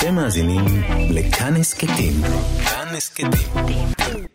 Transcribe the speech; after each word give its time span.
אתם 0.00 0.14
מאזינים 0.14 0.64
לכאן 1.10 1.56
הסכתים. 1.56 2.12
כאן 2.64 2.88
הסכתים. 2.96 3.30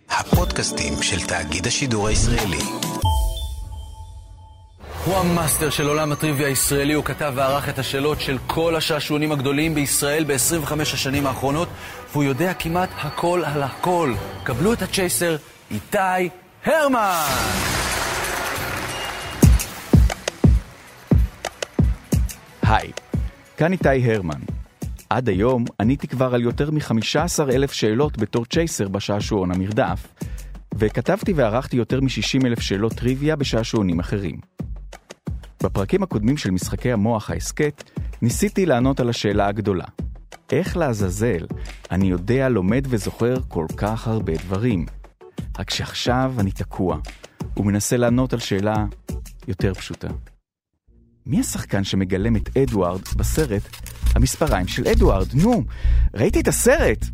הפודקאסטים 0.09 0.93
של 1.01 1.27
תאגיד 1.27 1.67
השידור 1.67 2.07
הישראלי. 2.07 2.59
הוא 5.05 5.17
המאסטר 5.17 5.69
של 5.69 5.87
עולם 5.87 6.11
הטריוויה 6.11 6.47
הישראלי, 6.47 6.93
הוא 6.93 7.03
כתב 7.03 7.33
וערך 7.35 7.69
את 7.69 7.79
השאלות 7.79 8.21
של 8.21 8.37
כל 8.47 8.75
השעשועונים 8.75 9.31
הגדולים 9.31 9.75
בישראל 9.75 10.23
ב-25 10.23 10.81
השנים 10.81 11.27
האחרונות, 11.27 11.67
והוא 12.11 12.23
יודע 12.23 12.53
כמעט 12.53 12.89
הכל 12.97 13.43
על 13.45 13.63
הכל. 13.63 14.13
קבלו 14.43 14.73
את 14.73 14.81
הצ'ייסר, 14.81 15.35
איתי 15.71 16.29
הרמן! 16.65 17.25
היי, 22.63 22.91
כאן 23.57 23.71
איתי 23.71 24.11
הרמן. 24.13 24.54
עד 25.09 25.29
היום 25.29 25.65
עניתי 25.79 26.07
כבר 26.07 26.35
על 26.35 26.41
יותר 26.41 26.71
מ-15 26.71 27.49
אלף 27.49 27.71
שאלות 27.71 28.17
בתור 28.17 28.45
צ'ייסר 28.45 28.87
בשעשועון 28.87 29.51
המרדף, 29.51 30.07
וכתבתי 30.75 31.33
וערכתי 31.33 31.77
יותר 31.77 32.01
מ-60 32.01 32.45
אלף 32.45 32.59
שאלות 32.59 32.93
טריוויה 32.93 33.35
בשעשועונים 33.35 33.99
אחרים. 33.99 34.39
בפרקים 35.63 36.03
הקודמים 36.03 36.37
של 36.37 36.51
משחקי 36.51 36.91
המוח 36.91 37.29
ההסכת, 37.29 37.83
ניסיתי 38.21 38.65
לענות 38.65 38.99
על 38.99 39.09
השאלה 39.09 39.47
הגדולה. 39.47 39.85
איך 40.51 40.77
לעזאזל 40.77 41.45
אני 41.91 42.07
יודע, 42.07 42.49
לומד 42.49 42.85
וזוכר 42.89 43.35
כל 43.47 43.65
כך 43.77 44.07
הרבה 44.07 44.33
דברים? 44.33 44.85
רק 45.59 45.69
שעכשיו 45.69 46.33
אני 46.39 46.51
תקוע, 46.51 46.97
ומנסה 47.57 47.97
לענות 47.97 48.33
על 48.33 48.39
שאלה 48.39 48.85
יותר 49.47 49.73
פשוטה. 49.73 50.07
מי 51.27 51.39
השחקן 51.39 51.83
שמגלם 51.83 52.35
את 52.35 52.57
אדוארד 52.57 53.01
בסרט 53.17 53.61
המספריים 54.15 54.67
של 54.67 54.87
אדוארד? 54.87 55.27
נו, 55.33 55.63
ראיתי 56.15 56.39
את 56.39 56.47
הסרט! 56.47 57.05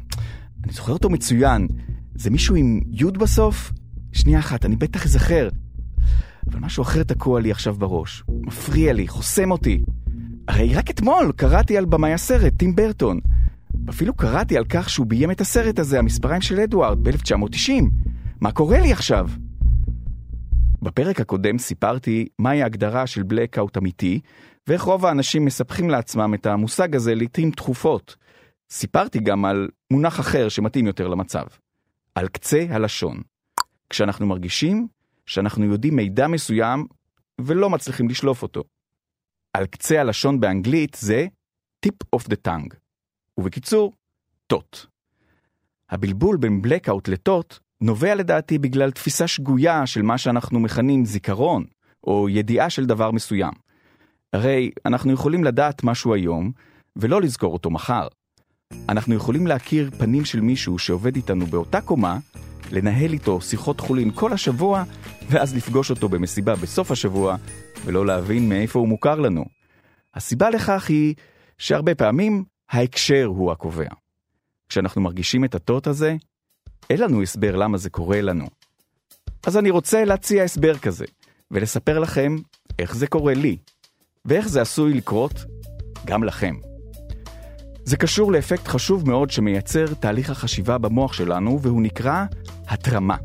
אני 0.63 0.73
זוכר 0.73 0.93
אותו 0.93 1.09
מצוין. 1.09 1.67
זה 2.15 2.29
מישהו 2.29 2.55
עם 2.55 2.79
י' 2.91 3.03
בסוף? 3.03 3.71
שנייה 4.11 4.39
אחת, 4.39 4.65
אני 4.65 4.75
בטח 4.75 5.05
אזכר. 5.05 5.49
אבל 6.51 6.59
משהו 6.59 6.83
אחר 6.83 7.03
תקוע 7.03 7.39
לי 7.41 7.51
עכשיו 7.51 7.75
בראש. 7.75 8.23
מפריע 8.29 8.93
לי, 8.93 9.07
חוסם 9.07 9.51
אותי. 9.51 9.83
הרי 10.47 10.73
רק 10.73 10.89
אתמול 10.89 11.31
קראתי 11.35 11.77
על 11.77 11.85
במאי 11.85 12.13
הסרט, 12.13 12.53
טים 12.57 12.75
ברטון. 12.75 13.19
ואפילו 13.85 14.13
קראתי 14.13 14.57
על 14.57 14.65
כך 14.69 14.89
שהוא 14.89 15.07
ביים 15.07 15.31
את 15.31 15.41
הסרט 15.41 15.79
הזה, 15.79 15.99
המספריים 15.99 16.41
של 16.41 16.59
אדוארד, 16.59 17.03
ב-1990. 17.03 17.83
מה 18.41 18.51
קורה 18.51 18.79
לי 18.79 18.91
עכשיו? 18.91 19.29
בפרק 20.81 21.19
הקודם 21.19 21.57
סיפרתי 21.57 22.27
מהי 22.39 22.63
ההגדרה 22.63 23.07
של 23.07 23.23
בלקאוט 23.23 23.77
אמיתי, 23.77 24.19
ואיך 24.67 24.81
רוב 24.81 25.05
האנשים 25.05 25.45
מספחים 25.45 25.89
לעצמם 25.89 26.33
את 26.33 26.45
המושג 26.45 26.95
הזה 26.95 27.15
לעיתים 27.15 27.51
תכופות. 27.51 28.15
סיפרתי 28.69 29.19
גם 29.19 29.45
על 29.45 29.69
מונח 29.91 30.19
אחר 30.19 30.49
שמתאים 30.49 30.87
יותר 30.87 31.07
למצב. 31.07 31.45
על 32.15 32.27
קצה 32.27 32.65
הלשון. 32.69 33.21
כשאנחנו 33.89 34.27
מרגישים 34.27 34.87
שאנחנו 35.25 35.65
יודעים 35.65 35.95
מידע 35.95 36.27
מסוים 36.27 36.85
ולא 37.41 37.69
מצליחים 37.69 38.09
לשלוף 38.09 38.43
אותו. 38.43 38.63
על 39.53 39.65
קצה 39.65 40.01
הלשון 40.01 40.39
באנגלית 40.39 40.97
זה 40.99 41.25
tip 41.85 42.17
of 42.17 42.23
the 42.23 42.35
tongue. 42.47 42.75
ובקיצור, 43.37 43.93
תות. 44.47 44.87
הבלבול 45.89 46.37
בין 46.37 46.61
blackout 46.65 47.11
לטות 47.11 47.59
נובע 47.81 48.15
לדעתי 48.15 48.57
בגלל 48.57 48.91
תפיסה 48.91 49.27
שגויה 49.27 49.85
של 49.85 50.01
מה 50.01 50.17
שאנחנו 50.17 50.59
מכנים 50.59 51.05
זיכרון, 51.05 51.65
או 52.03 52.29
ידיעה 52.29 52.69
של 52.69 52.85
דבר 52.85 53.11
מסוים. 53.11 53.51
הרי 54.33 54.71
אנחנו 54.85 55.11
יכולים 55.11 55.43
לדעת 55.43 55.83
משהו 55.83 56.13
היום, 56.13 56.51
ולא 56.95 57.21
לזכור 57.21 57.53
אותו 57.53 57.69
מחר. 57.69 58.07
אנחנו 58.89 59.15
יכולים 59.15 59.47
להכיר 59.47 59.91
פנים 59.97 60.25
של 60.25 60.41
מישהו 60.41 60.79
שעובד 60.79 61.15
איתנו 61.15 61.45
באותה 61.45 61.81
קומה, 61.81 62.17
לנהל 62.71 63.13
איתו 63.13 63.41
שיחות 63.41 63.79
חולין 63.79 64.11
כל 64.11 64.33
השבוע, 64.33 64.83
ואז 65.29 65.55
לפגוש 65.55 65.89
אותו 65.89 66.09
במסיבה 66.09 66.55
בסוף 66.55 66.91
השבוע, 66.91 67.35
ולא 67.85 68.05
להבין 68.05 68.49
מאיפה 68.49 68.79
הוא 68.79 68.87
מוכר 68.87 69.15
לנו. 69.15 69.45
הסיבה 70.13 70.49
לכך 70.49 70.89
היא 70.89 71.15
שהרבה 71.57 71.95
פעמים 71.95 72.43
ההקשר 72.69 73.25
הוא 73.25 73.51
הקובע. 73.51 73.89
כשאנחנו 74.69 75.01
מרגישים 75.01 75.45
את 75.45 75.55
הטוט 75.55 75.87
הזה, 75.87 76.15
אין 76.89 76.99
לנו 76.99 77.21
הסבר 77.21 77.55
למה 77.55 77.77
זה 77.77 77.89
קורה 77.89 78.21
לנו. 78.21 78.45
אז 79.47 79.57
אני 79.57 79.69
רוצה 79.69 80.05
להציע 80.05 80.43
הסבר 80.43 80.77
כזה, 80.77 81.05
ולספר 81.51 81.99
לכם 81.99 82.35
איך 82.79 82.95
זה 82.95 83.07
קורה 83.07 83.33
לי, 83.33 83.57
ואיך 84.25 84.47
זה 84.47 84.61
עשוי 84.61 84.93
לקרות 84.93 85.45
גם 86.05 86.23
לכם. 86.23 86.55
זה 87.83 87.97
קשור 87.97 88.31
לאפקט 88.31 88.67
חשוב 88.67 89.09
מאוד 89.09 89.29
שמייצר 89.29 89.85
תהליך 89.93 90.29
החשיבה 90.29 90.77
במוח 90.77 91.13
שלנו, 91.13 91.59
והוא 91.61 91.81
נקרא 91.81 92.25
התרמה. 92.67 93.17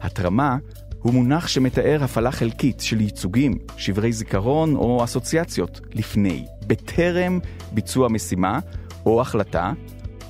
התרמה 0.00 0.56
הוא 1.02 1.14
מונח 1.14 1.48
שמתאר 1.48 2.04
הפעלה 2.04 2.32
חלקית 2.32 2.80
של 2.80 3.00
ייצוגים, 3.00 3.58
שברי 3.76 4.12
זיכרון 4.12 4.76
או 4.76 5.04
אסוציאציות 5.04 5.80
לפני, 5.94 6.44
בטרם 6.66 7.38
ביצוע 7.72 8.08
משימה 8.08 8.58
או 9.06 9.20
החלטה, 9.20 9.72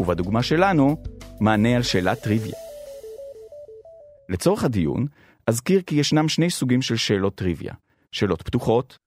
ובדוגמה 0.00 0.42
שלנו, 0.42 0.96
מענה 1.40 1.76
על 1.76 1.82
שאלת 1.82 2.22
טריוויה. 2.22 2.54
לצורך 4.28 4.64
הדיון, 4.64 5.06
אזכיר 5.46 5.82
כי 5.82 5.94
ישנם 5.94 6.28
שני 6.28 6.50
סוגים 6.50 6.82
של 6.82 6.96
שאלות 6.96 7.34
טריוויה, 7.34 7.74
שאלות 8.12 8.42
פתוחות, 8.42 8.98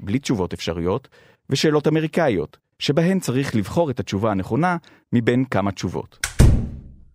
בלי 0.00 0.18
תשובות 0.18 0.52
אפשריות, 0.52 1.08
ושאלות 1.50 1.88
אמריקאיות, 1.88 2.58
שבהן 2.78 3.20
צריך 3.20 3.56
לבחור 3.56 3.90
את 3.90 4.00
התשובה 4.00 4.30
הנכונה 4.30 4.76
מבין 5.12 5.44
כמה 5.44 5.72
תשובות. 5.72 6.26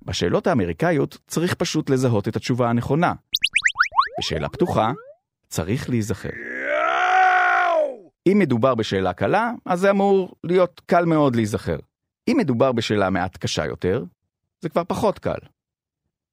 בשאלות 0.06 0.48
האמריקאיות 0.48 1.18
צריך 1.28 1.54
פשוט 1.54 1.90
לזהות 1.90 2.28
את 2.28 2.36
התשובה 2.36 2.70
הנכונה. 2.70 3.14
בשאלה 4.20 4.50
פתוחה, 4.50 4.92
צריך 5.48 5.90
להיזכר. 5.90 6.30
אם 8.32 8.40
מדובר 8.40 8.76
בשאלה 8.76 9.14
קלה, 9.14 9.52
אז 9.66 9.80
זה 9.80 9.90
אמור 9.90 10.36
להיות 10.44 10.82
קל 10.86 11.06
מאוד 11.06 11.36
להיזכר. 11.36 11.78
אם 12.28 12.36
מדובר 12.38 12.72
בשאלה 12.72 13.10
מעט 13.10 13.38
קשה 13.38 13.66
יותר, 13.66 14.04
זה 14.62 14.70
כבר 14.70 14.84
פחות 14.88 15.20
קל. 15.20 15.40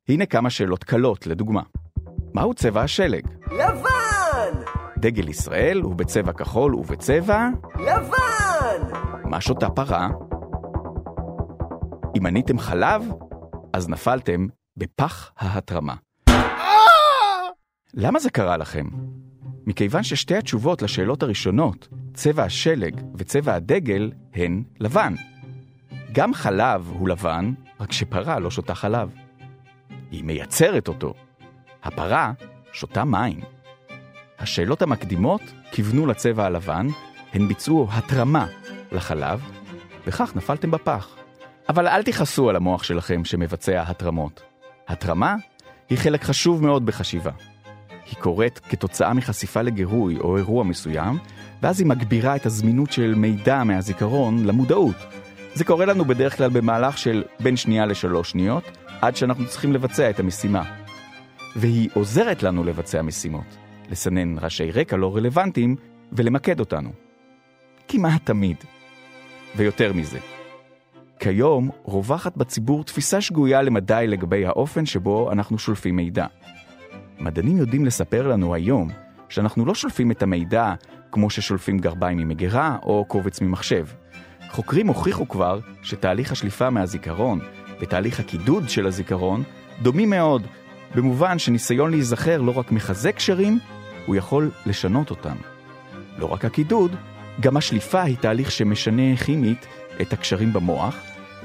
הנה 0.08 0.26
כמה 0.26 0.50
שאלות 0.50 0.84
קלות, 0.84 1.26
לדוגמה. 1.26 1.62
מהו 2.34 2.54
צבע 2.54 2.82
השלג? 2.82 3.26
לבן! 3.46 4.60
דגל 4.98 5.28
ישראל 5.28 5.80
הוא 5.80 5.94
בצבע 5.94 6.32
כחול 6.32 6.74
ובצבע... 6.74 7.48
לבן! 7.74 8.98
מה 9.24 9.40
שותה 9.40 9.70
פרה? 9.70 10.08
אם 12.18 12.26
עניתם 12.26 12.58
חלב, 12.58 13.02
אז 13.72 13.88
נפלתם 13.88 14.46
בפח 14.76 15.32
ההתרמה. 15.36 15.94
למה 17.94 18.18
זה 18.18 18.30
קרה 18.30 18.56
לכם? 18.56 18.86
מכיוון 19.66 20.02
ששתי 20.02 20.36
התשובות 20.36 20.82
לשאלות 20.82 21.22
הראשונות, 21.22 21.88
צבע 22.14 22.44
השלג 22.44 23.00
וצבע 23.14 23.54
הדגל, 23.54 24.12
הן 24.34 24.62
לבן. 24.80 25.14
גם 26.14 26.34
חלב 26.34 26.92
הוא 26.98 27.08
לבן, 27.08 27.52
רק 27.80 27.92
שפרה 27.92 28.38
לא 28.38 28.50
שותה 28.50 28.74
חלב. 28.74 29.10
היא 30.10 30.24
מייצרת 30.24 30.88
אותו. 30.88 31.14
הפרה 31.82 32.32
שותה 32.72 33.04
מים. 33.04 33.40
השאלות 34.38 34.82
המקדימות 34.82 35.40
כיוונו 35.70 36.06
לצבע 36.06 36.44
הלבן, 36.44 36.86
הן 37.32 37.48
ביצעו 37.48 37.88
התרמה 37.90 38.46
לחלב, 38.92 39.40
וכך 40.06 40.36
נפלתם 40.36 40.70
בפח. 40.70 41.16
אבל 41.68 41.88
אל 41.88 42.02
תכעסו 42.02 42.50
על 42.50 42.56
המוח 42.56 42.82
שלכם 42.82 43.24
שמבצע 43.24 43.82
התרמות. 43.86 44.42
התרמה 44.88 45.36
היא 45.90 45.98
חלק 45.98 46.24
חשוב 46.24 46.62
מאוד 46.62 46.86
בחשיבה. 46.86 47.32
היא 48.06 48.16
קורית 48.18 48.58
כתוצאה 48.58 49.14
מחשיפה 49.14 49.62
לגירוי 49.62 50.18
או 50.18 50.36
אירוע 50.36 50.64
מסוים, 50.64 51.18
ואז 51.62 51.80
היא 51.80 51.86
מגבירה 51.86 52.36
את 52.36 52.46
הזמינות 52.46 52.92
של 52.92 53.14
מידע 53.14 53.64
מהזיכרון 53.64 54.44
למודעות. 54.44 54.96
זה 55.54 55.64
קורה 55.64 55.86
לנו 55.86 56.04
בדרך 56.04 56.36
כלל 56.36 56.50
במהלך 56.50 56.98
של 56.98 57.24
בין 57.40 57.56
שנייה 57.56 57.86
לשלוש 57.86 58.30
שניות, 58.30 58.64
עד 59.00 59.16
שאנחנו 59.16 59.46
צריכים 59.46 59.72
לבצע 59.72 60.10
את 60.10 60.20
המשימה. 60.20 60.62
והיא 61.56 61.90
עוזרת 61.94 62.42
לנו 62.42 62.64
לבצע 62.64 63.02
משימות, 63.02 63.56
לסנן 63.90 64.38
ראשי 64.38 64.70
רקע 64.70 64.96
לא 64.96 65.16
רלוונטיים 65.16 65.76
ולמקד 66.12 66.60
אותנו. 66.60 66.90
כמעט 67.88 68.20
תמיד. 68.24 68.56
ויותר 69.56 69.92
מזה, 69.92 70.18
כיום 71.18 71.70
רווחת 71.84 72.36
בציבור 72.36 72.84
תפיסה 72.84 73.20
שגויה 73.20 73.62
למדי 73.62 74.04
לגבי 74.08 74.46
האופן 74.46 74.86
שבו 74.86 75.32
אנחנו 75.32 75.58
שולפים 75.58 75.96
מידע. 75.96 76.26
מדענים 77.18 77.56
יודעים 77.56 77.84
לספר 77.84 78.28
לנו 78.28 78.54
היום 78.54 78.90
שאנחנו 79.28 79.66
לא 79.66 79.74
שולפים 79.74 80.10
את 80.10 80.22
המידע 80.22 80.74
כמו 81.12 81.30
ששולפים 81.30 81.78
גרביים 81.78 82.18
ממגירה 82.18 82.76
או 82.82 83.04
קובץ 83.08 83.40
ממחשב. 83.40 83.86
חוקרים 84.54 84.86
הוכיחו 84.86 85.28
כבר 85.28 85.60
שתהליך 85.82 86.32
השליפה 86.32 86.70
מהזיכרון 86.70 87.40
ותהליך 87.80 88.20
הקידוד 88.20 88.68
של 88.68 88.86
הזיכרון 88.86 89.42
דומים 89.82 90.10
מאוד, 90.10 90.42
במובן 90.94 91.38
שניסיון 91.38 91.90
להיזכר 91.90 92.40
לא 92.40 92.58
רק 92.58 92.72
מחזק 92.72 93.14
קשרים, 93.14 93.58
הוא 94.06 94.16
יכול 94.16 94.50
לשנות 94.66 95.10
אותם. 95.10 95.36
לא 96.18 96.26
רק 96.26 96.44
הקידוד, 96.44 96.96
גם 97.40 97.56
השליפה 97.56 98.02
היא 98.02 98.16
תהליך 98.16 98.50
שמשנה 98.50 99.16
כימית 99.16 99.66
את 100.00 100.12
הקשרים 100.12 100.52
במוח, 100.52 100.96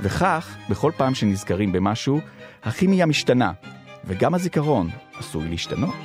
וכך, 0.02 0.58
בכל 0.70 0.92
פעם 0.98 1.14
שנזכרים 1.14 1.72
במשהו, 1.72 2.20
הכימיה 2.64 3.06
משתנה, 3.06 3.52
וגם 4.06 4.34
הזיכרון 4.34 4.90
עשוי 5.20 5.50
להשתנות. 5.50 5.96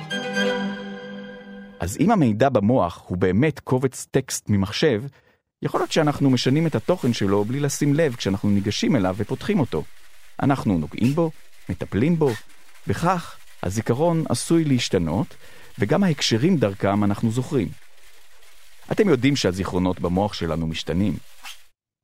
אז 1.79 1.97
אם 1.99 2.11
המידע 2.11 2.49
במוח 2.49 3.03
הוא 3.07 3.17
באמת 3.17 3.59
קובץ 3.59 4.07
טקסט 4.11 4.49
ממחשב, 4.49 5.03
יכול 5.65 5.79
להיות 5.79 5.91
שאנחנו 5.91 6.29
משנים 6.29 6.67
את 6.67 6.75
התוכן 6.75 7.13
שלו 7.13 7.45
בלי 7.45 7.59
לשים 7.59 7.93
לב 7.93 8.15
כשאנחנו 8.15 8.49
ניגשים 8.49 8.95
אליו 8.95 9.15
ופותחים 9.17 9.59
אותו. 9.59 9.83
אנחנו 10.41 10.77
נוגעים 10.77 11.13
בו, 11.15 11.31
מטפלים 11.69 12.19
בו, 12.19 12.31
וכך 12.87 13.37
הזיכרון 13.63 14.23
עשוי 14.29 14.63
להשתנות, 14.63 15.35
וגם 15.79 16.03
ההקשרים 16.03 16.57
דרכם 16.57 17.03
אנחנו 17.03 17.31
זוכרים. 17.31 17.67
אתם 18.91 19.09
יודעים 19.09 19.35
שהזיכרונות 19.35 19.99
במוח 19.99 20.33
שלנו 20.33 20.67
משתנים. 20.67 21.17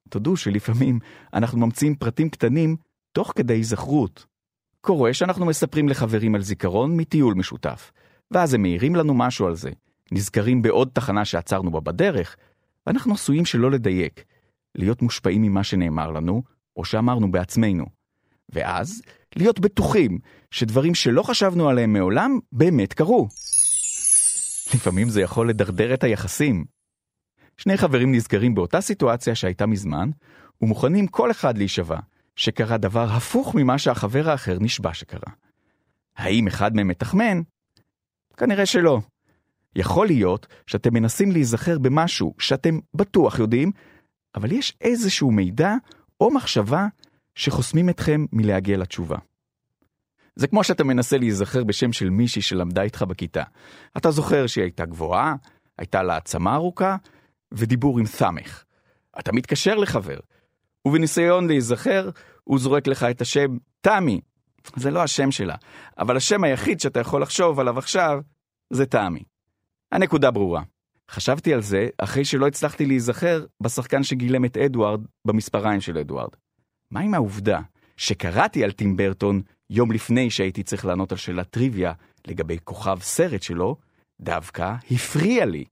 תודו 0.10 0.38
שלפעמים 0.38 1.00
אנחנו 1.34 1.60
ממציאים 1.60 1.96
פרטים 1.96 2.30
קטנים 2.30 2.75
תוך 3.12 3.34
כדי 3.36 3.54
היזכרות. 3.54 4.25
קורה 4.81 5.13
שאנחנו 5.13 5.46
מספרים 5.46 5.90
לחברים 5.90 6.36
על 6.36 6.42
זיכרון 6.42 6.98
מטיול 6.98 7.34
משותף, 7.34 7.92
ואז 8.31 8.54
הם 8.54 8.62
מעירים 8.62 8.96
לנו 8.96 9.13
משהו 9.13 9.48
על 9.48 9.56
זה, 9.56 9.72
נזכרים 10.12 10.62
בעוד 10.62 10.90
תחנה 10.94 11.25
שעצרנו 11.25 11.72
בה 11.72 11.80
בדרך, 11.80 12.36
ואנחנו 12.88 13.13
עשויים 13.13 13.45
שלא 13.45 13.72
לדייק, 13.72 14.24
להיות 14.75 15.01
מושפעים 15.01 15.42
ממה 15.42 15.63
שנאמר 15.63 16.12
לנו, 16.12 16.44
או 16.75 16.86
שאמרנו 16.86 17.31
בעצמנו. 17.31 17.86
ואז, 18.50 19.01
להיות 19.36 19.60
בטוחים 19.60 20.19
שדברים 20.51 20.95
שלא 20.95 21.24
חשבנו 21.24 21.69
עליהם 21.69 21.94
מעולם, 21.94 22.39
באמת 22.51 22.94
קרו. 22.94 23.28
לפעמים 24.75 25.10
זה 25.10 25.22
יכול 25.22 25.50
לדרדר 25.50 25.94
את 25.94 26.04
היחסים. 26.04 26.66
שני 27.57 27.78
חברים 27.78 28.16
נזכרים 28.16 28.56
באותה 28.56 28.81
סיטואציה 28.81 29.36
שהייתה 29.36 29.66
מזמן, 29.66 30.10
ומוכנים 30.62 31.07
כל 31.07 31.31
אחד 31.31 31.57
להישבע 31.57 32.00
שקרה 32.36 32.77
דבר 32.77 33.07
הפוך 33.10 33.56
ממה 33.56 33.77
שהחבר 33.77 34.30
האחר 34.30 34.57
נשבע 34.60 34.94
שקרה. 34.94 35.34
האם 36.16 36.48
אחד 36.48 36.75
מהם 36.75 36.88
מתחמן? 36.88 37.42
כנראה 38.38 38.66
שלא. 38.66 39.00
יכול 39.75 40.07
להיות 40.07 40.47
שאתם 40.68 40.94
מנסים 40.94 41.31
להיזכר 41.31 41.79
במשהו 41.79 42.33
שאתם 42.39 42.79
בטוח 42.94 43.39
יודעים, 43.39 43.71
אבל 44.35 44.51
יש 44.51 44.77
איזשהו 44.81 45.31
מידע 45.31 45.73
או 46.19 46.33
מחשבה 46.33 46.88
שחוסמים 47.35 47.89
אתכם 47.89 48.25
מלהגיע 48.31 48.77
לתשובה. 48.77 49.18
זה 50.35 50.47
כמו 50.47 50.63
שאתה 50.63 50.83
מנסה 50.83 51.18
להיזכר 51.18 51.63
בשם 51.63 51.94
של 51.94 52.09
מישהי 52.09 52.41
שלמדה 52.41 52.81
איתך 52.81 53.01
בכיתה. 53.01 53.44
אתה 53.97 54.12
זוכר 54.12 54.47
שהיא 54.47 54.63
הייתה 54.63 54.85
גבוהה, 54.85 55.35
הייתה 55.77 56.03
לה 56.03 56.17
עצמה 56.17 56.56
ארוכה, 56.56 56.95
ודיבור 57.51 58.00
עם 58.00 58.06
סמך. 58.06 58.63
אתה 59.19 59.31
מתקשר 59.31 59.75
לחבר, 59.75 60.19
ובניסיון 60.85 61.47
להיזכר, 61.47 62.09
הוא 62.44 62.59
זורק 62.59 62.88
לך 62.88 63.03
את 63.03 63.21
השם 63.21 63.57
תמי. 63.81 64.21
זה 64.75 64.91
לא 64.91 65.03
השם 65.03 65.31
שלה, 65.31 65.56
אבל 65.97 66.17
השם 66.17 66.44
היחיד 66.44 66.79
שאתה 66.79 67.00
יכול 67.00 67.21
לחשוב 67.21 67.59
עליו 67.59 67.79
עכשיו, 67.79 68.21
זה 68.69 68.85
תמי. 68.85 69.24
הנקודה 69.91 70.31
ברורה. 70.31 70.63
חשבתי 71.11 71.53
על 71.53 71.61
זה 71.61 71.88
אחרי 71.97 72.25
שלא 72.25 72.47
הצלחתי 72.47 72.85
להיזכר 72.85 73.45
בשחקן 73.61 74.03
שגילם 74.03 74.45
את 74.45 74.57
אדוארד 74.57 75.01
במספריים 75.25 75.81
של 75.81 75.97
אדוארד. 75.97 76.29
מה 76.91 76.99
עם 76.99 77.13
העובדה 77.13 77.59
שקראתי 77.97 78.63
על 78.63 78.71
טים 78.71 78.97
ברטון 78.97 79.41
יום 79.69 79.91
לפני 79.91 80.29
שהייתי 80.29 80.63
צריך 80.63 80.85
לענות 80.85 81.11
על 81.11 81.17
שאלת 81.17 81.49
טריוויה 81.49 81.93
לגבי 82.27 82.57
כוכב 82.63 82.97
סרט 83.01 83.41
שלו, 83.43 83.75
דווקא 84.21 84.75
הפריע 84.91 85.45
לי. 85.45 85.65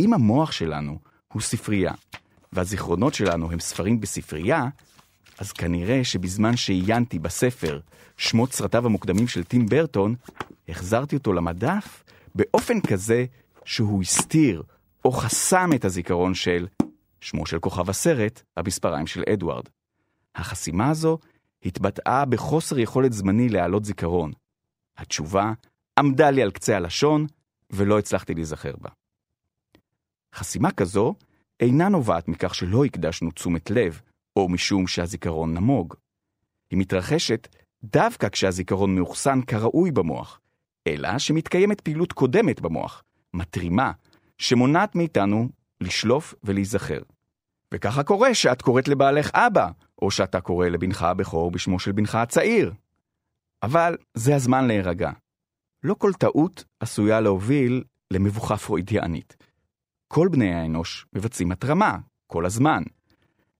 אם 0.00 0.14
המוח 0.14 0.52
שלנו 0.52 0.98
הוא 1.32 1.42
ספרייה, 1.42 1.92
והזיכרונות 2.52 3.14
שלנו 3.14 3.52
הם 3.52 3.60
ספרים 3.60 4.00
בספרייה, 4.00 4.64
אז 5.38 5.52
כנראה 5.52 6.04
שבזמן 6.04 6.56
שעיינתי 6.56 7.18
בספר 7.18 7.80
שמות 8.16 8.52
סרטיו 8.52 8.86
המוקדמים 8.86 9.28
של 9.28 9.44
טים 9.44 9.66
ברטון, 9.66 10.14
החזרתי 10.68 11.16
אותו 11.16 11.32
למדף 11.32 12.04
באופן 12.34 12.80
כזה 12.80 13.24
שהוא 13.64 14.02
הסתיר 14.02 14.62
או 15.04 15.12
חסם 15.12 15.70
את 15.74 15.84
הזיכרון 15.84 16.34
של 16.34 16.66
שמו 17.20 17.46
של 17.46 17.58
כוכב 17.58 17.90
הסרט, 17.90 18.42
המספריים 18.56 19.06
של 19.06 19.22
אדוארד. 19.32 19.64
החסימה 20.34 20.90
הזו 20.90 21.18
התבטאה 21.64 22.24
בחוסר 22.24 22.78
יכולת 22.78 23.12
זמני 23.12 23.48
להעלות 23.48 23.84
זיכרון. 23.84 24.32
התשובה 24.96 25.52
עמדה 25.98 26.30
לי 26.30 26.42
על 26.42 26.50
קצה 26.50 26.76
הלשון, 26.76 27.26
ולא 27.70 27.98
הצלחתי 27.98 28.34
להיזכר 28.34 28.72
בה. 28.80 28.90
חסימה 30.34 30.70
כזו 30.72 31.14
אינה 31.60 31.88
נובעת 31.88 32.28
מכך 32.28 32.54
שלא 32.54 32.84
הקדשנו 32.84 33.30
תשומת 33.30 33.70
לב, 33.70 34.00
או 34.36 34.48
משום 34.48 34.86
שהזיכרון 34.86 35.54
נמוג. 35.54 35.94
היא 36.70 36.78
מתרחשת 36.78 37.48
דווקא 37.84 38.28
כשהזיכרון 38.28 38.94
מאוחסן 38.94 39.42
כראוי 39.42 39.90
במוח, 39.90 40.39
אלא 40.86 41.18
שמתקיימת 41.18 41.80
פעילות 41.80 42.12
קודמת 42.12 42.60
במוח, 42.60 43.02
מתרימה, 43.34 43.92
שמונעת 44.38 44.94
מאיתנו 44.94 45.48
לשלוף 45.80 46.34
ולהיזכר. 46.44 47.00
וככה 47.74 48.02
קורה 48.02 48.34
שאת 48.34 48.62
קוראת 48.62 48.88
לבעלך 48.88 49.30
אבא, 49.34 49.68
או 50.02 50.10
שאתה 50.10 50.40
קורא 50.40 50.68
לבנך 50.68 51.02
הבכור 51.02 51.50
בשמו 51.50 51.78
של 51.78 51.92
בנך 51.92 52.14
הצעיר. 52.14 52.72
אבל 53.62 53.96
זה 54.14 54.34
הזמן 54.34 54.66
להירגע. 54.66 55.10
לא 55.82 55.94
כל 55.94 56.12
טעות 56.12 56.64
עשויה 56.80 57.20
להוביל 57.20 57.84
למבוכה 58.12 58.56
פרוידיאנית. 58.56 59.36
כל 60.08 60.28
בני 60.28 60.54
האנוש 60.54 61.06
מבצעים 61.12 61.52
התרמה, 61.52 61.98
כל 62.26 62.46
הזמן. 62.46 62.82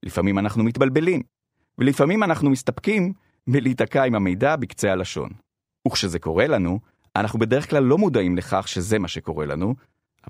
לפעמים 0.03 0.39
אנחנו 0.39 0.65
מתבלבלים, 0.65 1.23
ולפעמים 1.79 2.23
אנחנו 2.23 2.51
מסתפקים 2.51 3.13
בלהיתקע 3.47 4.05
עם 4.05 4.15
המידע 4.15 4.57
בקצה 4.57 4.93
הלשון. 4.93 5.31
וכשזה 5.89 6.19
קורה 6.19 6.47
לנו, 6.47 6.81
אנחנו 7.17 7.39
בדרך 7.39 7.71
כלל 7.71 7.83
לא 7.83 7.99
מודעים 7.99 8.37
לכך 8.37 8.69
שזה 8.69 8.99
מה 8.99 9.09
שקורה 9.09 9.47
לנו, 9.47 9.75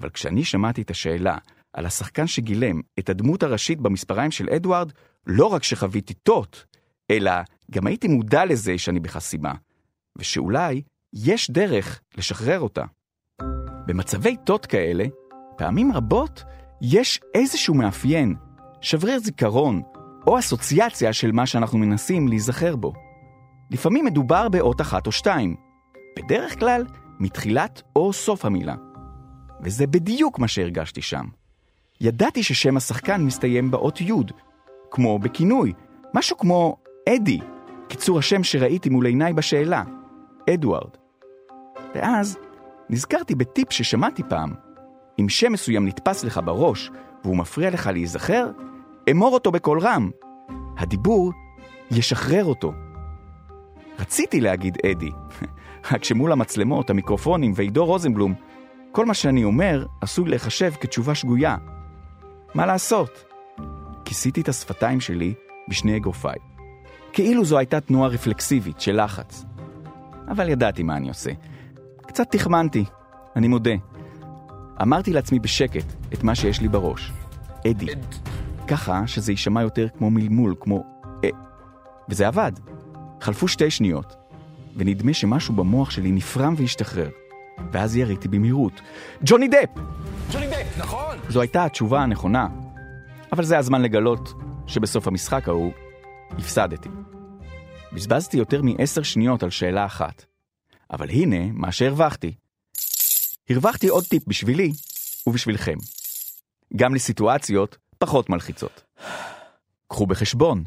אבל 0.00 0.11
כשאני 0.11 0.44
שמעתי 0.44 0.82
את 0.82 0.91
השאלה 0.91 1.38
על 1.73 1.87
השחקן 1.87 2.27
שגילם 2.27 2.81
את 2.99 3.09
הדמות 3.09 3.43
הראשית 3.43 3.81
במספריים 3.81 4.31
של 4.31 4.49
אדוארד, 4.50 4.93
לא 5.27 5.47
רק 5.47 5.62
שחוויתי 5.62 6.15
תות, 6.15 6.65
אלא 7.11 7.32
גם 7.71 7.87
הייתי 7.87 8.09
מודע 8.09 8.44
לזה 8.44 8.79
שאני 8.79 9.00
בחסימה, 9.00 9.53
ושאולי 10.19 10.82
יש 11.12 11.50
דרך 11.50 12.00
לשחרר 12.19 12.61
אותה. 12.61 12.85
במצבי 13.87 14.37
תות 14.44 14.67
כאלה, 14.67 15.05
פעמים 15.56 15.93
רבות 15.93 16.44
יש 16.83 17.21
איזשהו 17.35 17.75
מאפיין, 17.75 18.35
שבריר 18.81 19.19
זיכרון, 19.19 19.83
או 20.26 20.38
אסוציאציה 20.38 21.12
של 21.12 21.33
מה 21.33 21.47
שאנחנו 21.47 21.78
מנסים 21.78 22.28
להיזכר 22.28 22.76
בו. 22.76 22.93
לפעמים 23.71 24.05
מדובר 24.05 24.49
באות 24.49 24.81
אחת 24.81 25.07
או 25.07 25.12
שתיים, 25.12 25.57
בדרך 26.17 26.59
כלל 26.59 26.85
מתחילת 27.21 27.83
או 27.97 28.12
סוף 28.12 28.45
המילה. 28.45 28.75
וזה 29.62 29.87
בדיוק 29.87 30.38
מה 30.38 30.49
שהרגשתי 30.49 31.02
שם. 31.02 31.25
ידעתי 32.00 32.43
ששם 32.43 32.76
השחקן 32.76 33.23
מסתיים 33.23 33.71
באות 33.71 34.00
י', 34.00 34.12
כמו 34.90 35.19
בכינוי, 35.19 35.73
משהו 36.14 36.38
כמו 36.38 36.76
אדי, 37.09 37.40
קיצור 37.88 38.19
השם 38.19 38.45
שראיתי 38.45 38.88
מול 38.88 39.07
עיניי 39.07 39.33
בשאלה, 39.33 39.83
אדוארד. 40.55 40.90
ואז 41.95 42.38
נזכרתי 42.90 43.35
בטיפ 43.35 43.73
ששמעתי 43.73 44.23
פעם, 44.29 44.55
אם 45.21 45.29
שם 45.29 45.52
מסוים 45.52 45.87
נתפס 45.87 46.25
לך 46.25 46.40
בראש 46.45 46.90
והוא 47.25 47.37
מפריע 47.37 47.71
לך 47.71 47.87
להיזכר, 47.87 48.50
אמור 49.11 49.35
אותו 49.35 49.50
בקול 49.50 49.81
רם. 49.81 50.11
הדיבור 50.79 51.33
ישחרר 51.90 52.45
אותו. 52.45 52.73
רציתי 53.99 54.40
להגיד 54.40 54.79
אדי, 54.87 55.11
רק 55.93 56.05
שמול 56.05 56.33
המצלמות, 56.33 56.91
המיקרופונים 56.91 57.53
ועידו 57.57 57.85
רוזנבלום, 57.85 58.35
כל 58.93 59.07
מה 59.07 59.15
שאני 59.15 59.45
אומר 59.45 59.87
עשוי 60.01 60.31
להיחשב 60.31 60.73
כתשובה 60.81 61.15
שגויה. 61.15 61.57
מה 62.55 62.67
לעשות? 62.67 63.25
כיסיתי 64.05 64.41
את 64.41 64.49
השפתיים 64.49 65.01
שלי 65.01 65.35
בשני 65.69 65.97
אגרופיי. 65.97 66.37
כאילו 67.13 67.45
זו 67.45 67.59
הייתה 67.59 67.81
תנועה 67.81 68.09
רפלקסיבית 68.09 68.81
של 68.81 69.05
לחץ. 69.05 69.45
אבל 70.29 70.49
ידעתי 70.49 70.83
מה 70.83 70.97
אני 70.97 71.09
עושה. 71.09 71.31
קצת 72.07 72.31
תחמנתי, 72.31 72.85
אני 73.37 73.49
מודה. 73.49 73.75
אמרתי 74.83 75.13
לעצמי 75.13 75.39
בשקט 75.39 75.85
את 76.13 76.23
מה 76.23 76.35
שיש 76.35 76.61
לי 76.61 76.69
בראש. 76.69 77.13
אדי. 77.67 77.87
ככה 78.69 79.07
שזה 79.07 79.33
יישמע 79.33 79.63
יותר 79.63 79.87
כמו 79.99 80.11
מלמול, 80.11 80.55
כמו 80.61 80.85
אה. 81.25 81.31
וזה 82.09 82.29
עבד. 82.29 82.53
חלפו 83.21 83.49
שתי 83.49 83.71
שניות, 83.71 84.15
ונדמה 84.77 85.15
שמשהו 85.15 85.55
במוח 85.55 85.91
שלי 85.91 86.12
נפרם 86.12 86.55
והשתחרר. 86.57 87.11
ואז 87.73 87.97
יריתי 87.97 88.29
במהירות. 88.29 88.81
ג'וני 89.25 89.49
דפ! 89.49 89.69
ג'וני 90.33 90.47
דפ, 90.47 90.79
נכון! 90.79 91.19
זו 91.29 91.41
הייתה 91.41 91.65
התשובה 91.65 92.03
הנכונה, 92.03 92.49
אבל 93.33 93.45
זה 93.45 93.59
הזמן 93.59 93.83
לגלות 93.83 94.33
שבסוף 94.67 95.07
המשחק 95.07 95.49
ההוא 95.49 95.73
הפסדתי. 96.31 96.89
בזבזתי 97.93 98.37
יותר 98.37 98.62
מעשר 98.62 99.03
שניות 99.03 99.43
על 99.43 99.50
שאלה 99.50 99.87
אחת, 99.87 100.25
אבל 100.91 101.11
הנה 101.11 101.53
מה 101.53 101.73
שהרווחתי. 101.73 102.35
הרווחתי 103.50 103.89
עוד 103.89 104.05
טיפ 104.05 104.23
בשבילי 104.27 104.73
ובשבילכם. 105.27 105.77
גם 106.77 106.95
לסיטואציות 106.95 107.77
פחות 107.99 108.31
מלחיצות. 108.31 108.83
קחו 109.89 110.07
בחשבון, 110.07 110.65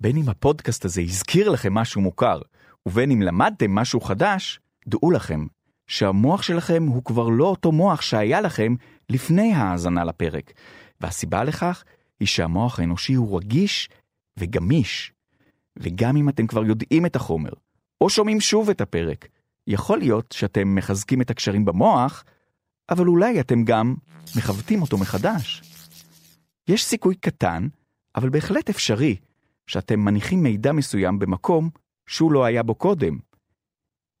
בין 0.00 0.16
אם 0.16 0.28
הפודקאסט 0.28 0.84
הזה 0.84 1.00
הזכיר 1.00 1.48
לכם 1.48 1.74
משהו 1.74 2.00
מוכר, 2.00 2.40
ובין 2.88 3.10
אם 3.10 3.22
למדתם 3.22 3.74
משהו 3.74 4.00
חדש, 4.00 4.60
דעו 4.86 5.10
לכם 5.10 5.46
שהמוח 5.86 6.42
שלכם 6.42 6.86
הוא 6.86 7.04
כבר 7.04 7.28
לא 7.28 7.44
אותו 7.44 7.72
מוח 7.72 8.02
שהיה 8.02 8.40
לכם 8.40 8.74
לפני 9.08 9.52
ההאזנה 9.52 10.04
לפרק, 10.04 10.52
והסיבה 11.00 11.44
לכך 11.44 11.84
היא 12.20 12.28
שהמוח 12.28 12.80
האנושי 12.80 13.14
הוא 13.14 13.38
רגיש 13.38 13.88
וגמיש. 14.38 15.12
וגם 15.76 16.16
אם 16.16 16.28
אתם 16.28 16.46
כבר 16.46 16.64
יודעים 16.64 17.06
את 17.06 17.16
החומר, 17.16 17.50
או 18.00 18.10
שומעים 18.10 18.40
שוב 18.40 18.70
את 18.70 18.80
הפרק, 18.80 19.28
יכול 19.66 19.98
להיות 19.98 20.32
שאתם 20.32 20.74
מחזקים 20.74 21.22
את 21.22 21.30
הקשרים 21.30 21.64
במוח, 21.64 22.24
אבל 22.90 23.06
אולי 23.06 23.40
אתם 23.40 23.64
גם 23.64 23.94
מכוותים 24.36 24.82
אותו 24.82 24.98
מחדש. 24.98 25.62
יש 26.68 26.84
סיכוי 26.84 27.14
קטן, 27.14 27.68
אבל 28.16 28.28
בהחלט 28.28 28.70
אפשרי, 28.70 29.16
שאתם 29.66 30.00
מניחים 30.00 30.42
מידע 30.42 30.72
מסוים 30.72 31.18
במקום 31.18 31.70
שהוא 32.10 32.32
לא 32.32 32.44
היה 32.44 32.62
בו 32.62 32.74
קודם. 32.74 33.18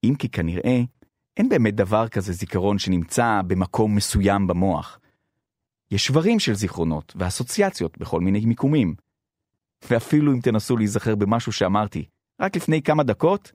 אם 0.04 0.14
כי 0.18 0.28
כנראה, 0.28 0.80
אין 1.36 1.48
באמת 1.48 1.74
דבר 1.74 2.08
כזה 2.08 2.32
זיכרון 2.32 2.78
שנמצא 2.78 3.40
במקום 3.46 3.94
מסוים 3.94 4.46
במוח. 4.46 4.98
יש 5.90 6.06
שברים 6.06 6.38
של 6.38 6.54
זיכרונות 6.54 7.12
ואסוציאציות 7.16 7.98
בכל 7.98 8.20
מיני 8.20 8.46
מיקומים. 8.46 8.94
ואפילו 9.90 10.32
אם 10.32 10.40
תנסו 10.40 10.76
להיזכר 10.76 11.14
במשהו 11.14 11.52
שאמרתי 11.52 12.04
רק 12.40 12.56
לפני 12.56 12.82
כמה 12.82 13.02
דקות, 13.02 13.52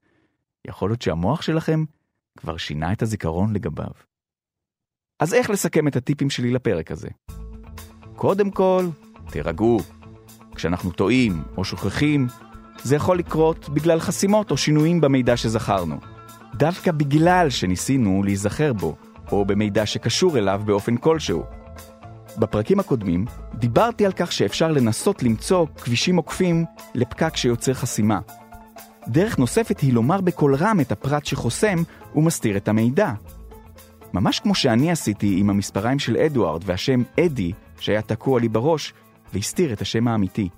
יכול 0.68 0.90
להיות 0.90 1.02
שהמוח 1.02 1.42
שלכם 1.42 1.84
כבר 2.38 2.58
שינה 2.58 2.94
את 2.94 3.02
הזיכרון 3.02 3.54
לגביו. 3.54 3.92
אז 5.20 5.34
איך 5.34 5.50
לסכם 5.50 5.88
את 5.88 5.96
הטיפים 5.96 6.30
שלי 6.30 6.52
לפרק 6.52 6.92
הזה? 6.92 7.10
קודם 8.16 8.52
כל, 8.52 8.86
תירגעו. 9.32 9.80
כשאנחנו 10.56 10.92
טועים 10.92 11.44
או 11.58 11.66
שוכחים, 11.66 12.28
זה 12.84 12.96
יכול 12.96 13.20
לקרות 13.20 13.70
בגלל 13.70 14.00
חסימות 14.00 14.52
או 14.52 14.58
שינויים 14.58 15.02
במידע 15.02 15.38
שזכרנו. 15.38 16.00
דווקא 16.56 16.92
בגלל 16.92 17.50
שניסינו 17.50 18.24
להיזכר 18.24 18.74
בו, 18.74 18.96
או 19.32 19.46
במידע 19.46 19.86
שקשור 19.86 20.38
אליו 20.38 20.62
באופן 20.66 20.98
כלשהו. 20.98 21.44
בפרקים 22.38 22.80
הקודמים 22.80 23.26
דיברתי 23.54 24.06
על 24.06 24.12
כך 24.12 24.32
שאפשר 24.32 24.72
לנסות 24.72 25.24
למצוא 25.24 25.66
כבישים 25.84 26.16
עוקפים 26.16 26.66
לפקק 26.96 27.36
שיוצר 27.36 27.74
חסימה. 27.74 28.20
דרך 29.08 29.40
נוספת 29.40 29.80
היא 29.80 29.94
לומר 29.94 30.22
בקול 30.22 30.56
רם 30.56 30.80
את 30.80 30.92
הפרט 30.92 31.26
שחוסם 31.26 31.78
ומסתיר 32.16 32.58
את 32.58 32.68
המידע. 32.68 33.12
ממש 34.14 34.40
כמו 34.40 34.56
שאני 34.56 34.92
עשיתי 34.92 35.36
עם 35.40 35.50
המספריים 35.50 36.00
של 36.00 36.18
אדוארד 36.18 36.62
והשם 36.66 37.02
אדי 37.20 37.52
שהיה 37.80 38.02
תקוע 38.02 38.40
לי 38.40 38.48
בראש 38.48 38.94
והסתיר 39.34 39.74
את 39.74 39.82
השם 39.82 40.08
האמיתי. 40.08 40.50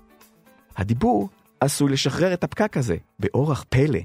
הדיבור 0.76 1.28
עשוי 1.60 1.92
לשחרר 1.92 2.34
את 2.34 2.44
הפקק 2.44 2.76
הזה 2.76 2.96
באורח 3.18 3.64
פלא. 3.68 4.00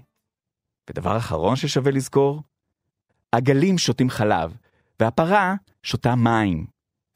ודבר 0.89 1.17
אחרון 1.17 1.55
ששווה 1.55 1.91
לזכור, 1.91 2.41
הגלים 3.33 3.77
שותים 3.77 4.10
חלב, 4.10 4.57
והפרה 5.00 5.55
שותה 5.83 6.15
מים. 6.15 6.65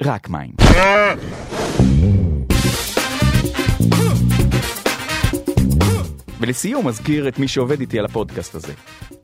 רק 0.02 0.30
מים. 0.30 0.54
ולסיום 6.40 6.88
אזכיר 6.88 7.28
את 7.28 7.40
מי 7.40 7.48
שעובד 7.48 7.80
איתי 7.80 8.00
על 8.00 8.06
הפודקאסט 8.06 8.56
הזה. 8.56 8.74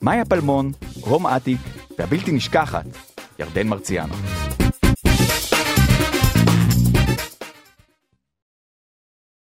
מאיה 0.02 0.26
פלמון, 0.26 0.72
רום 1.02 1.28
אטיק, 1.28 1.60
והבלתי 2.00 2.32
נשכחת, 2.32 2.86
ירדן 3.40 3.68
מרציאנו. 3.68 4.14